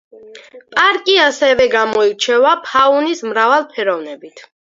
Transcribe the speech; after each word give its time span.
პარკი 0.77 1.17
ასევე 1.25 1.67
გამოირჩევა 1.73 2.53
ფაუნის 2.71 3.21
მრავალფეროვნებით. 3.33 4.43